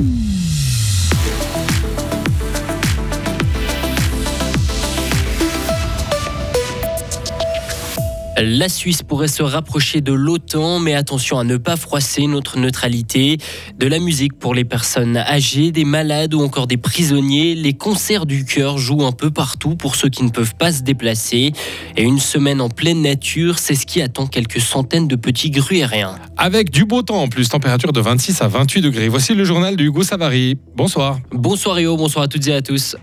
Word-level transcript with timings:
Bye. 0.00 0.29
La 8.42 8.70
Suisse 8.70 9.02
pourrait 9.02 9.28
se 9.28 9.42
rapprocher 9.42 10.00
de 10.00 10.14
l'OTAN, 10.14 10.78
mais 10.78 10.94
attention 10.94 11.38
à 11.38 11.44
ne 11.44 11.58
pas 11.58 11.76
froisser 11.76 12.26
notre 12.26 12.58
neutralité. 12.58 13.36
De 13.78 13.86
la 13.86 13.98
musique 13.98 14.38
pour 14.38 14.54
les 14.54 14.64
personnes 14.64 15.18
âgées, 15.18 15.72
des 15.72 15.84
malades 15.84 16.32
ou 16.32 16.40
encore 16.40 16.66
des 16.66 16.78
prisonniers, 16.78 17.54
les 17.54 17.74
concerts 17.74 18.24
du 18.24 18.46
cœur 18.46 18.78
jouent 18.78 19.04
un 19.04 19.12
peu 19.12 19.30
partout 19.30 19.76
pour 19.76 19.94
ceux 19.94 20.08
qui 20.08 20.24
ne 20.24 20.30
peuvent 20.30 20.54
pas 20.54 20.72
se 20.72 20.82
déplacer. 20.82 21.52
Et 21.98 22.02
une 22.02 22.18
semaine 22.18 22.62
en 22.62 22.70
pleine 22.70 23.02
nature, 23.02 23.58
c'est 23.58 23.74
ce 23.74 23.84
qui 23.84 24.00
attend 24.00 24.26
quelques 24.26 24.60
centaines 24.60 25.06
de 25.06 25.16
petits 25.16 25.50
gruériens. 25.50 26.14
Avec 26.38 26.70
du 26.70 26.86
beau 26.86 27.02
temps 27.02 27.22
en 27.22 27.28
plus, 27.28 27.48
température 27.50 27.92
de 27.92 28.00
26 28.00 28.40
à 28.40 28.48
28 28.48 28.80
degrés. 28.80 29.08
Voici 29.08 29.34
le 29.34 29.44
journal 29.44 29.76
de 29.76 29.84
Hugo 29.84 30.02
Savary. 30.02 30.56
Bonsoir. 30.74 31.18
Bonsoir 31.30 31.76
Rio, 31.76 31.96
bonsoir 31.96 32.24
à 32.24 32.28
toutes 32.28 32.46
et 32.46 32.54
à 32.54 32.62
tous. 32.62 32.96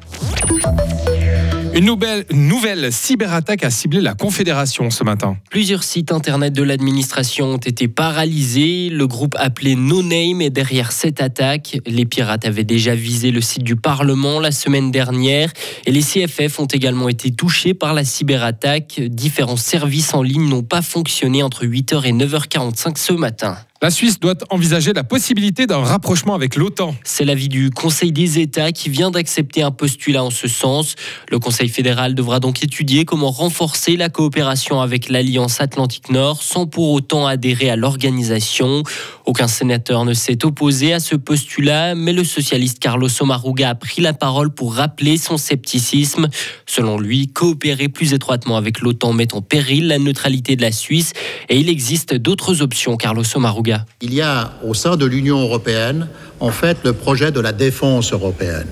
Une 1.77 1.85
nouvelle, 2.31 2.91
cyberattaque 2.91 3.63
a 3.63 3.69
ciblé 3.69 4.01
la 4.01 4.15
Confédération 4.15 4.89
ce 4.89 5.03
matin. 5.03 5.37
Plusieurs 5.51 5.83
sites 5.83 6.11
internet 6.11 6.51
de 6.51 6.63
l'administration 6.63 7.53
ont 7.53 7.57
été 7.57 7.87
paralysés. 7.87 8.89
Le 8.89 9.05
groupe 9.05 9.35
appelé 9.37 9.75
No 9.75 10.01
Name 10.01 10.41
est 10.41 10.49
derrière 10.49 10.91
cette 10.91 11.21
attaque. 11.21 11.77
Les 11.85 12.05
pirates 12.05 12.45
avaient 12.45 12.63
déjà 12.63 12.95
visé 12.95 13.29
le 13.29 13.41
site 13.41 13.61
du 13.61 13.75
Parlement 13.75 14.39
la 14.39 14.49
semaine 14.49 14.89
dernière 14.89 15.51
et 15.85 15.91
les 15.91 16.01
CFF 16.01 16.59
ont 16.59 16.65
également 16.65 17.09
été 17.09 17.29
touchés 17.29 17.75
par 17.75 17.93
la 17.93 18.03
cyberattaque. 18.03 18.99
Différents 18.99 19.55
services 19.55 20.15
en 20.15 20.23
ligne 20.23 20.49
n'ont 20.49 20.63
pas 20.63 20.81
fonctionné 20.81 21.43
entre 21.43 21.63
8h 21.63 22.05
et 22.05 22.11
9h45 22.11 22.97
ce 22.97 23.13
matin. 23.13 23.55
La 23.79 23.91
Suisse 23.91 24.19
doit 24.19 24.33
envisager 24.49 24.91
la 24.91 25.03
possibilité 25.03 25.67
d'un 25.67 25.83
rapprochement 25.83 26.33
avec 26.33 26.55
l'OTAN. 26.55 26.95
C'est 27.03 27.25
l'avis 27.25 27.47
du 27.47 27.69
Conseil 27.69 28.11
des 28.11 28.39
États 28.39 28.71
qui 28.71 28.89
vient 28.89 29.11
d'accepter 29.11 29.61
un 29.61 29.69
postulat 29.69 30.23
en 30.23 30.31
ce 30.31 30.47
sens. 30.47 30.95
Le 31.29 31.37
Conseil 31.37 31.69
fédéral 31.69 32.15
devra 32.15 32.39
donc 32.39 32.63
étudier 32.63 33.05
comment 33.05 33.29
renforcer 33.29 33.95
la 33.95 34.09
coopération 34.09 34.81
avec 34.81 35.09
l'Alliance 35.09 35.61
Atlantique 35.61 36.09
Nord 36.09 36.41
sans 36.41 36.65
pour 36.65 36.91
autant 36.91 37.27
adhérer 37.27 37.69
à 37.69 37.75
l'organisation. 37.75 38.81
Aucun 39.27 39.49
sénateur 39.49 40.05
ne 40.05 40.13
s'est 40.13 40.45
opposé 40.45 40.93
à 40.93 41.01
ce 41.01 41.13
postulat, 41.13 41.95
mais 41.95 42.13
le 42.13 42.23
socialiste 42.23 42.79
Carlos 42.79 43.09
Omaruga 43.19 43.71
a 43.71 43.75
pris 43.75 44.01
la 44.01 44.13
parole 44.13 44.51
pour 44.51 44.73
rappeler 44.73 45.17
son 45.17 45.35
scepticisme. 45.35 46.29
Selon 46.65 46.97
lui, 46.97 47.27
coopérer 47.27 47.89
plus 47.89 48.13
étroitement 48.13 48.55
avec 48.55 48.79
l'OTAN 48.79 49.11
met 49.11 49.33
en 49.33 49.41
péril 49.41 49.89
la 49.89 49.99
neutralité 49.99 50.55
de 50.55 50.61
la 50.61 50.71
Suisse 50.71 51.11
et 51.49 51.59
il 51.59 51.67
existe 51.67 52.13
d'autres 52.13 52.61
options, 52.61 52.95
Carlos 52.95 53.25
Omaruga. 53.35 53.85
Il 53.99 54.13
y 54.13 54.21
a 54.21 54.53
au 54.65 54.73
sein 54.73 54.95
de 54.95 55.05
l'Union 55.05 55.41
européenne, 55.41 56.07
en 56.39 56.51
fait, 56.51 56.77
le 56.83 56.93
projet 56.93 57.31
de 57.31 57.39
la 57.39 57.51
défense 57.51 58.13
européenne, 58.13 58.67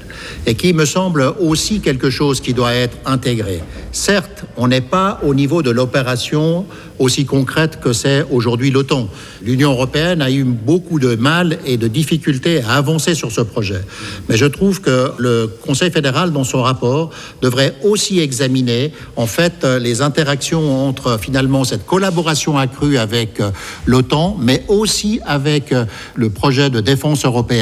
et 0.46 0.56
qui 0.56 0.74
me 0.74 0.86
semble 0.86 1.34
aussi 1.40 1.80
quelque 1.80 2.10
chose 2.10 2.40
qui 2.40 2.54
doit 2.54 2.74
être 2.74 2.98
intégré. 3.06 3.62
Certes, 3.92 4.44
on 4.58 4.68
n'est 4.68 4.82
pas 4.82 5.20
au 5.24 5.34
niveau 5.34 5.62
de 5.62 5.72
l'opération 5.72 6.66
aussi 7.00 7.26
concrète 7.26 7.80
que 7.80 7.92
c'est 7.94 8.26
aujourd'hui 8.30 8.72
l'OTAN. 8.72 9.10
L'Union 9.42 9.72
européenne 9.72 10.22
a 10.22 10.32
eu 10.32 10.44
beaucoup 10.44 11.00
de 11.00 11.16
mal 11.16 11.58
et 11.66 11.78
de 11.78 11.88
difficultés 11.88 12.62
à 12.62 12.76
avancer 12.76 13.16
sur 13.16 13.32
ce 13.32 13.42
projet. 13.42 13.82
Mais 14.30 14.38
je 14.38 14.46
trouve 14.46 14.82
que 14.82 15.12
le 15.18 15.48
Conseil 15.66 15.92
fédéral, 15.92 16.32
dans 16.32 16.44
son 16.44 16.62
rapport, 16.62 17.10
devrait 17.42 17.76
aussi 17.84 18.20
examiner 18.20 18.94
en 19.16 19.26
fait 19.26 19.64
les 19.64 20.02
interactions 20.02 20.88
entre 20.88 21.20
finalement 21.20 21.64
cette 21.64 21.86
collaboration 21.86 22.58
accrue 22.58 22.98
avec 22.98 23.42
l'OTAN, 23.86 24.38
mais 24.40 24.64
aussi 24.68 25.20
avec 25.26 25.74
le 26.16 26.30
projet 26.30 26.70
de 26.70 26.80
défense 26.80 27.26
européenne 27.26 27.55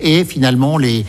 et 0.00 0.24
finalement 0.24 0.78
les, 0.78 1.04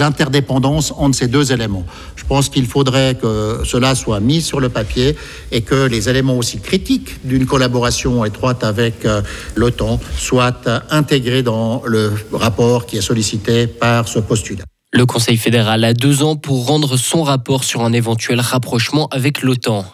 interdépendances 0.00 0.92
entre 0.96 1.16
ces 1.16 1.28
deux 1.28 1.52
éléments. 1.52 1.84
Je 2.16 2.24
pense 2.24 2.48
qu'il 2.48 2.66
faudrait 2.66 3.16
que 3.20 3.60
cela 3.64 3.94
soit 3.94 4.20
mis 4.20 4.40
sur 4.40 4.60
le 4.60 4.68
papier 4.68 5.16
et 5.52 5.62
que 5.62 5.86
les 5.86 6.08
éléments 6.08 6.38
aussi 6.38 6.58
critiques 6.58 7.24
d'une 7.24 7.46
collaboration 7.46 8.24
étroite 8.24 8.64
avec 8.64 9.04
euh, 9.04 9.22
l'OTAN 9.56 10.00
soit 10.16 10.68
intégré 10.90 11.42
dans 11.42 11.82
le 11.86 12.12
rapport 12.32 12.86
qui 12.86 12.96
est 12.96 13.02
sollicité 13.02 13.66
par 13.66 14.08
ce 14.08 14.18
postulat. 14.20 14.64
Le 14.96 15.06
Conseil 15.06 15.36
fédéral 15.36 15.82
a 15.82 15.92
deux 15.92 16.22
ans 16.22 16.36
pour 16.36 16.68
rendre 16.68 16.96
son 16.96 17.24
rapport 17.24 17.64
sur 17.64 17.82
un 17.82 17.92
éventuel 17.92 18.38
rapprochement 18.38 19.08
avec 19.08 19.42
l'OTAN. 19.42 19.84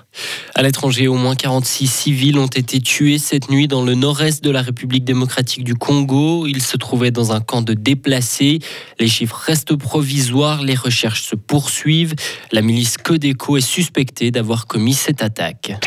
À 0.55 0.63
l'étranger, 0.63 1.09
au 1.09 1.15
moins 1.15 1.35
46 1.35 1.87
civils 1.87 2.39
ont 2.39 2.47
été 2.47 2.83
tués 2.83 3.17
cette 3.17 3.49
nuit 3.49 3.67
dans 3.67 3.83
le 3.83 3.95
nord-est 3.95 4.45
de 4.45 4.51
la 4.51 4.61
République 4.61 5.05
démocratique 5.05 5.65
du 5.65 5.75
Congo. 5.75 6.47
Ils 6.47 6.61
se 6.61 6.77
trouvaient 6.77 7.11
dans 7.11 7.33
un 7.33 7.41
camp 7.41 7.63
de 7.63 7.73
déplacés. 7.73 8.59
Les 8.99 9.09
chiffres 9.09 9.41
restent 9.43 9.75
provisoires, 9.75 10.63
les 10.63 10.75
recherches 10.75 11.23
se 11.23 11.35
poursuivent. 11.35 12.15
La 12.53 12.61
milice 12.61 12.99
Codeco 12.99 13.57
est 13.57 13.63
suspectée 13.63 14.31
d'avoir 14.31 14.67
commis 14.67 14.93
cette 14.93 15.23
attaque. 15.23 15.81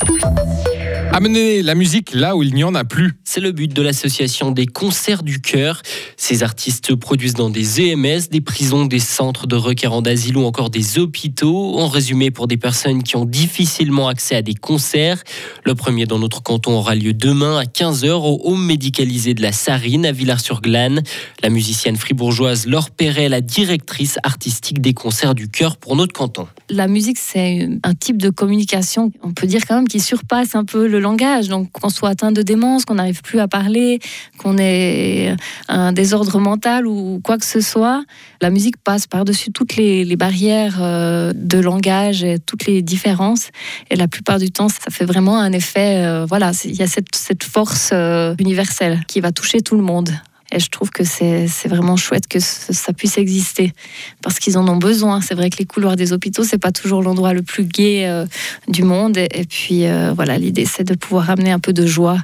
Amener 1.16 1.62
la 1.62 1.76
musique 1.76 2.16
là 2.16 2.36
où 2.36 2.42
il 2.42 2.56
n'y 2.56 2.64
en 2.64 2.74
a 2.74 2.84
plus. 2.84 3.14
C'est 3.24 3.40
le 3.40 3.52
but 3.52 3.72
de 3.72 3.84
l'association 3.84 4.50
des 4.50 4.66
concerts 4.66 5.22
du 5.22 5.42
cœur. 5.42 5.84
Ces 6.18 6.42
artistes 6.42 6.88
se 6.88 6.94
produisent 6.94 7.36
dans 7.36 7.52
des 7.52 7.82
EMS, 7.82 8.30
des 8.32 8.42
prisons, 8.42 8.86
des 8.86 8.98
centres 8.98 9.46
de 9.46 9.56
requérants 9.56 10.02
d'asile 10.02 10.38
ou 10.38 10.44
encore 10.44 10.72
des 10.72 10.98
hôpitaux. 10.98 11.78
En 11.78 11.88
résumé, 11.88 12.32
pour 12.32 12.48
des 12.48 12.58
personnes 12.58 13.04
qui 13.04 13.16
ont 13.16 13.26
difficilement 13.26 14.08
accès 14.08 14.36
à 14.36 14.42
des 14.42 14.56
concerts. 14.56 15.24
Le 15.66 15.76
premier 15.76 16.08
dans 16.08 16.18
notre 16.18 16.42
canton 16.42 16.72
aura 16.72 16.96
lieu 16.96 17.14
demain 17.14 17.60
à 17.60 17.66
15h 17.66 18.10
au 18.10 18.42
home 18.52 18.66
médicalisé 18.66 19.36
de 19.36 19.44
la 19.44 19.52
Sarine 19.52 20.08
à 20.08 20.12
Villars-sur-Glane. 20.12 21.04
La 21.44 21.52
musicienne 21.52 21.96
fribourgeoise 21.96 22.66
Laure 22.66 22.90
Perret 22.90 23.26
est 23.26 23.30
la 23.30 23.42
directrice 23.42 24.18
artistique 24.24 24.82
des 24.82 24.96
concerts 24.96 25.36
du 25.36 25.48
cœur 25.48 25.78
pour 25.78 25.96
notre 25.96 26.14
canton. 26.14 26.48
La 26.72 26.88
musique, 26.88 27.20
c'est 27.20 27.70
un 27.84 27.94
type 27.94 28.20
de 28.20 28.32
communication, 28.32 29.12
on 29.22 29.32
peut 29.32 29.46
dire 29.46 29.62
quand 29.68 29.76
même, 29.76 29.88
qui 29.88 30.00
surpasse 30.00 30.56
un 30.56 30.66
peu 30.66 30.88
le 30.88 31.03
langage. 31.04 31.48
Donc, 31.48 31.72
qu'on 31.72 31.90
soit 31.90 32.10
atteint 32.10 32.32
de 32.32 32.42
démence, 32.42 32.86
qu'on 32.86 32.96
n'arrive 32.96 33.22
plus 33.22 33.40
à 33.40 33.48
parler, 33.48 34.00
qu'on 34.40 34.58
ait 34.58 35.36
un 35.68 35.94
désordre 35.94 36.40
mental 36.40 36.88
ou 36.88 37.22
quoi 37.24 37.38
que 37.38 37.46
ce 37.46 37.62
soit, 37.62 38.04
la 38.42 38.50
musique 38.50 38.78
passe 38.78 39.08
par-dessus 39.08 39.52
toutes 39.52 39.76
les, 39.76 40.16
barrières 40.16 40.78
euh, 40.82 41.34
de 41.36 41.60
langage 41.60 42.24
et 42.24 42.40
toutes 42.40 42.66
les 42.66 42.82
différences. 42.82 43.50
Et 43.90 43.96
la 43.96 44.08
plupart 44.08 44.40
du 44.40 44.52
temps, 44.52 44.70
ça 44.70 44.90
fait 44.90 45.06
vraiment 45.06 45.40
un 45.40 45.52
effet. 45.52 46.04
Euh, 46.04 46.26
voilà, 46.26 46.52
il 46.66 46.76
y 46.76 46.84
a 46.84 46.88
cette, 46.88 47.44
force 47.44 47.92
euh, 47.94 48.36
universelle 48.40 49.02
qui 49.08 49.22
va 49.22 49.32
toucher 49.32 49.62
tout 49.62 49.76
le 49.76 49.84
monde. 49.84 50.10
Et 50.54 50.60
je 50.60 50.70
trouve 50.70 50.92
que 50.92 51.04
c'est 51.04 51.48
vraiment 51.68 51.98
chouette 51.98 52.28
que 52.28 52.40
ça 52.40 52.94
puisse 52.94 53.18
exister 53.18 53.74
parce 54.22 54.38
qu'ils 54.38 54.58
en 54.58 54.68
ont 54.68 54.78
besoin. 54.78 55.20
C'est 55.20 55.34
vrai 55.34 55.50
que 55.50 55.58
les 55.58 55.66
couloirs 55.66 55.96
des 55.96 56.14
hôpitaux, 56.14 56.44
c'est 56.44 56.60
pas 56.60 56.72
toujours 56.72 57.02
l'endroit 57.02 57.34
le 57.34 57.42
plus 57.42 57.66
gai 57.66 58.06
euh, 58.06 58.28
du 58.68 58.84
monde. 58.84 59.18
Et, 59.18 59.46
puis 59.50 59.88
euh, 59.88 60.14
voilà, 60.14 60.38
l'idée 60.38 60.66
c'est 60.66 60.84
de 60.84 60.94
pouvoir 60.94 61.32
amener 61.32 61.52
un 61.52 61.60
peu 61.60 61.74
de 61.74 61.88
joie. 61.88 62.20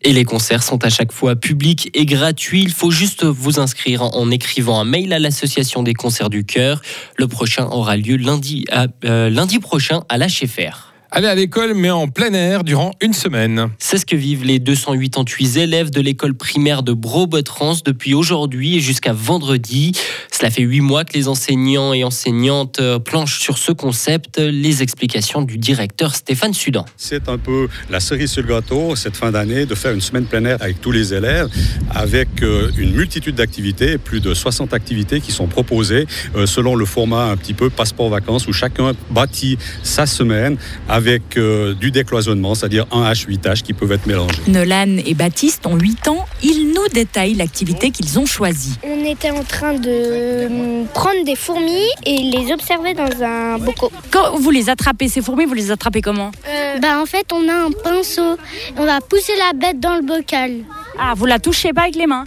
Et 0.00 0.14
les 0.14 0.24
concerts 0.24 0.62
sont 0.62 0.82
à 0.82 0.88
chaque 0.88 1.12
fois 1.12 1.36
publics 1.36 1.90
et 1.92 2.06
gratuits. 2.06 2.62
Il 2.62 2.72
faut 2.72 2.90
juste 2.90 3.24
vous 3.24 3.60
inscrire 3.60 4.02
en 4.02 4.30
écrivant 4.30 4.80
un 4.80 4.84
mail 4.84 5.12
à 5.12 5.18
l'association 5.18 5.82
des 5.82 5.94
concerts 5.94 6.30
du 6.30 6.44
cœur. 6.44 6.80
Le 7.16 7.28
prochain 7.28 7.66
aura 7.66 7.96
lieu 7.98 8.16
lundi, 8.16 8.64
euh, 9.04 9.28
lundi 9.28 9.58
prochain 9.58 10.04
à 10.08 10.16
la 10.16 10.28
Cheffer 10.28 10.93
aller 11.14 11.28
à 11.28 11.34
l'école, 11.36 11.74
mais 11.74 11.90
en 11.90 12.08
plein 12.08 12.32
air 12.32 12.64
durant 12.64 12.90
une 13.00 13.12
semaine. 13.12 13.68
C'est 13.78 13.98
ce 13.98 14.06
que 14.06 14.16
vivent 14.16 14.44
les 14.44 14.58
288 14.58 15.58
élèves 15.58 15.90
de 15.90 16.00
l'école 16.00 16.34
primaire 16.34 16.82
de 16.82 16.92
Bro-Botrans 16.92 17.76
depuis 17.84 18.14
aujourd'hui 18.14 18.76
et 18.76 18.80
jusqu'à 18.80 19.12
vendredi. 19.12 19.92
Cela 20.32 20.50
fait 20.50 20.62
huit 20.62 20.80
mois 20.80 21.04
que 21.04 21.12
les 21.14 21.28
enseignants 21.28 21.92
et 21.92 22.02
enseignantes 22.02 22.80
euh, 22.80 22.98
planchent 22.98 23.38
sur 23.38 23.58
ce 23.58 23.70
concept. 23.70 24.38
Les 24.38 24.82
explications 24.82 25.42
du 25.42 25.56
directeur 25.56 26.16
Stéphane 26.16 26.52
Sudan. 26.52 26.84
C'est 26.96 27.28
un 27.28 27.38
peu 27.38 27.68
la 27.90 28.00
cerise 28.00 28.32
sur 28.32 28.42
le 28.42 28.48
gâteau 28.48 28.96
cette 28.96 29.16
fin 29.16 29.30
d'année 29.30 29.66
de 29.66 29.74
faire 29.76 29.92
une 29.92 30.00
semaine 30.00 30.24
plein 30.24 30.44
air 30.44 30.56
avec 30.60 30.80
tous 30.80 30.90
les 30.90 31.14
élèves, 31.14 31.48
avec 31.94 32.42
euh, 32.42 32.72
une 32.76 32.92
multitude 32.92 33.36
d'activités, 33.36 33.98
plus 33.98 34.20
de 34.20 34.34
60 34.34 34.74
activités 34.74 35.20
qui 35.20 35.30
sont 35.30 35.46
proposées 35.46 36.06
euh, 36.34 36.46
selon 36.46 36.74
le 36.74 36.84
format 36.84 37.26
un 37.26 37.36
petit 37.36 37.54
peu 37.54 37.70
passeport 37.70 38.08
vacances 38.08 38.48
où 38.48 38.52
chacun 38.52 38.94
bâtit 39.10 39.58
sa 39.84 40.06
semaine 40.06 40.56
avec 40.88 41.03
avec 41.04 41.36
euh, 41.36 41.74
du 41.74 41.90
décloisonnement, 41.90 42.54
c'est-à-dire 42.54 42.86
un 42.90 43.10
H, 43.12 43.26
8 43.28 43.44
H 43.46 43.62
qui 43.62 43.74
peuvent 43.74 43.92
être 43.92 44.06
mélangés. 44.06 44.40
Nolan 44.48 44.96
et 45.04 45.12
Baptiste 45.12 45.66
ont 45.66 45.76
8 45.76 46.08
ans. 46.08 46.24
Ils 46.42 46.72
nous 46.74 46.88
détaillent 46.92 47.34
l'activité 47.34 47.90
qu'ils 47.90 48.18
ont 48.18 48.24
choisie. 48.24 48.78
On 48.82 49.04
était 49.04 49.30
en 49.30 49.44
train 49.44 49.74
de 49.74 49.86
euh, 49.86 50.84
prendre 50.94 51.22
des 51.26 51.36
fourmis 51.36 51.88
et 52.06 52.16
les 52.16 52.52
observer 52.52 52.94
dans 52.94 53.22
un 53.22 53.58
bocal. 53.58 53.90
Quand 54.10 54.38
vous 54.38 54.50
les 54.50 54.70
attrapez, 54.70 55.08
ces 55.08 55.20
fourmis, 55.20 55.44
vous 55.44 55.52
les 55.54 55.70
attrapez 55.70 56.00
comment? 56.00 56.30
Euh, 56.48 56.78
bah, 56.78 57.00
En 57.02 57.06
fait, 57.06 57.26
on 57.32 57.46
a 57.50 57.66
un 57.66 57.70
pinceau. 57.70 58.38
On 58.78 58.86
va 58.86 59.00
pousser 59.02 59.32
la 59.36 59.52
bête 59.52 59.80
dans 59.80 59.96
le 59.96 60.02
bocal. 60.02 60.60
Ah, 60.98 61.12
vous 61.14 61.26
la 61.26 61.38
touchez 61.38 61.72
pas 61.74 61.82
avec 61.82 61.96
les 61.96 62.06
mains? 62.06 62.24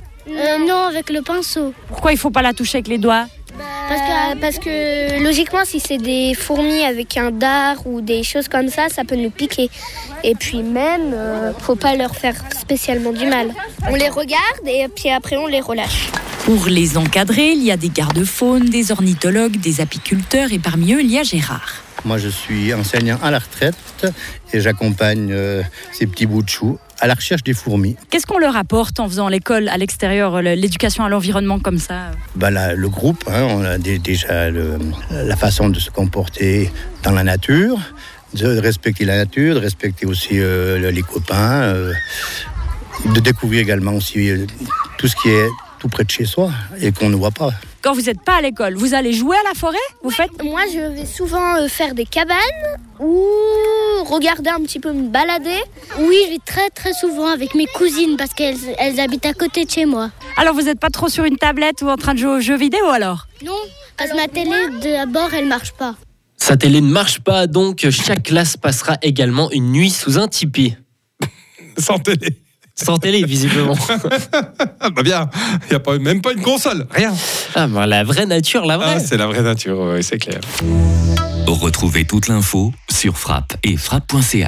Non, 0.68 0.84
avec 0.90 1.10
le 1.10 1.22
pinceau. 1.22 1.74
Pourquoi 1.88 2.12
il 2.12 2.18
faut 2.18 2.32
pas 2.32 2.42
la 2.42 2.54
toucher 2.54 2.78
avec 2.78 2.90
les 2.90 2.98
doigts? 2.98 3.28
Parce 3.88 4.02
que, 4.02 4.40
parce 4.40 4.60
que 4.60 5.24
logiquement, 5.24 5.66
si 5.66 5.80
c'est 5.80 5.98
des 5.98 6.34
fourmis 6.34 6.84
avec 6.84 7.18
un 7.18 7.32
dard 7.32 7.86
ou 7.86 8.02
des 8.02 8.24
choses 8.24 8.48
comme 8.48 8.70
ça, 8.70 8.90
ça 8.90 9.04
peut 9.04 9.16
nous 9.16 9.30
piquer. 9.30 9.70
Et 10.24 10.36
puis 10.36 10.64
même, 10.64 11.14
euh, 11.14 11.54
faut 11.60 11.76
pas 11.76 11.96
leur 11.96 12.16
faire 12.16 12.36
spécialement 12.58 13.12
du 13.12 13.26
mal. 13.26 13.54
On 13.90 13.96
les 13.96 14.10
regarde 14.10 14.66
et 14.66 14.88
puis 14.88 15.10
après 15.10 15.38
on 15.38 15.48
les 15.48 15.62
relâche. 15.62 16.10
Pour 16.46 16.68
les 16.68 16.98
encadrer, 16.98 17.50
il 17.50 17.64
y 17.64 17.72
a 17.72 17.78
des 17.78 17.90
gardes-faunes, 17.90 18.70
des 18.70 18.92
ornithologues, 18.92 19.58
des 19.58 19.82
apiculteurs 19.82 20.54
et 20.54 20.60
parmi 20.60 20.94
eux, 20.94 21.02
il 21.02 21.12
y 21.12 21.20
a 21.20 21.24
Gérard. 21.24 21.84
Moi, 22.06 22.18
je 22.18 22.30
suis 22.30 22.74
enseignant 22.74 23.20
à 23.22 23.32
la 23.32 23.40
retraite 23.40 24.08
et 24.54 24.62
j'accompagne 24.62 25.30
euh, 25.32 25.62
ces 25.92 26.08
petits 26.08 26.26
bouts 26.26 26.44
de 26.44 26.50
choux 26.50 26.80
à 27.00 27.08
la 27.08 27.14
recherche 27.14 27.44
des 27.44 27.54
fourmis. 27.54 27.96
Qu'est-ce 28.10 28.26
qu'on 28.26 28.40
leur 28.40 28.56
apporte 28.56 29.00
en 29.00 29.08
faisant 29.08 29.30
l'école 29.30 29.70
à 29.70 29.78
l'extérieur, 29.78 30.42
l'éducation 30.42 31.04
à 31.04 31.10
l'environnement 31.10 31.60
comme 31.60 31.80
ça 31.80 32.12
bah, 32.36 32.52
là, 32.52 32.74
Le 32.74 32.90
groupe, 32.90 33.24
hein, 33.28 33.48
on 33.50 33.64
a 33.64 33.78
déjà 33.78 34.50
le, 34.50 34.80
la 35.12 35.36
façon 35.36 35.70
de 35.70 35.80
se 35.80 35.90
comporter 35.90 36.72
dans 37.04 37.12
la 37.12 37.24
nature, 37.24 37.80
de 38.34 38.60
respecter 38.60 39.06
la 39.06 39.18
nature, 39.18 39.56
de 39.56 39.60
respecter 39.60 40.06
aussi 40.06 40.40
euh, 40.40 40.92
les 40.92 41.02
copains, 41.02 41.62
euh, 41.64 41.94
de 43.06 43.20
découvrir 43.20 43.62
également 43.62 43.94
aussi 43.94 44.30
euh, 44.30 44.46
tout 44.98 45.08
ce 45.08 45.16
qui 45.16 45.30
est 45.30 45.48
tout 45.80 45.90
près 45.90 46.04
de 46.04 46.10
chez 46.10 46.26
soi 46.26 46.52
et 46.82 46.92
qu'on 46.92 47.10
ne 47.10 47.16
voit 47.16 47.32
pas. 47.32 47.52
Quand 47.88 47.94
vous 47.94 48.02
n'êtes 48.02 48.22
pas 48.22 48.40
à 48.40 48.42
l'école, 48.42 48.76
vous 48.76 48.94
allez 48.94 49.14
jouer 49.14 49.38
à 49.38 49.48
la 49.48 49.54
forêt 49.54 49.78
Vous 50.04 50.10
faites? 50.10 50.44
Moi, 50.44 50.60
je 50.74 50.94
vais 50.94 51.06
souvent 51.06 51.56
euh, 51.56 51.70
faire 51.70 51.96
des 51.96 52.04
cabanes 52.04 52.36
ou 53.00 53.24
regarder 54.04 54.50
un 54.50 54.60
petit 54.60 54.82
peu 54.82 54.92
me 54.92 55.08
balader. 55.08 55.64
Oui, 55.98 56.18
je 56.26 56.32
vais 56.32 56.40
très 56.46 56.70
très 56.70 56.92
souvent 56.92 57.28
avec 57.28 57.56
mes 57.56 57.66
cousines 57.66 58.18
parce 58.18 58.34
qu'elles 58.34 58.58
elles 58.78 59.00
habitent 59.00 59.26
à 59.26 59.32
côté 59.34 59.64
de 59.64 59.72
chez 59.72 59.86
moi. 59.86 60.12
Alors 60.36 60.54
vous 60.54 60.64
n'êtes 60.64 60.82
pas 60.82 60.90
trop 60.90 61.08
sur 61.08 61.24
une 61.24 61.38
tablette 61.38 61.82
ou 61.82 61.88
en 61.88 61.96
train 61.96 62.14
de 62.14 62.20
jouer 62.20 62.32
aux 62.32 62.42
jeux 62.42 62.58
vidéo 62.58 62.88
alors? 62.88 63.26
Non, 63.46 63.56
parce 63.96 64.12
que 64.12 64.18
ma 64.18 64.28
télé 64.28 64.68
d'abord 64.82 65.34
elle 65.34 65.48
marche 65.48 65.72
pas. 65.72 65.96
Sa 66.36 66.58
télé 66.58 66.82
ne 66.82 66.92
marche 66.92 67.22
pas, 67.22 67.48
donc 67.48 67.90
chaque 67.90 68.24
classe 68.24 68.58
passera 68.58 68.98
également 69.02 69.50
une 69.52 69.72
nuit 69.72 69.92
sous 69.92 70.20
un 70.20 70.28
tipi. 70.28 70.76
Sans 71.78 72.00
télé. 72.00 72.36
Sans 72.80 72.98
télé, 72.98 73.24
visiblement. 73.26 73.74
bah 74.96 75.04
bien, 75.04 75.30
il 75.64 75.70
n'y 75.72 75.76
a 75.76 75.80
pas, 75.80 75.98
même 75.98 76.22
pas 76.22 76.32
une 76.32 76.42
console, 76.42 76.86
rien. 76.92 77.14
Ah, 77.56 77.68
bah, 77.68 77.88
la 77.88 78.04
vraie 78.04 78.28
nature, 78.28 78.66
la 78.66 78.78
vraie. 78.78 78.94
Ah, 78.98 79.00
c'est 79.00 79.18
la 79.18 79.26
vraie 79.26 79.42
nature, 79.42 79.80
oui, 79.80 80.04
c'est 80.04 80.20
clair. 80.20 80.40
Retrouvez 81.48 82.06
toute 82.06 82.28
l'info 82.28 82.72
sur 82.90 83.18
frappe 83.18 83.56
et 83.64 83.78
frappe.ca. 83.78 84.46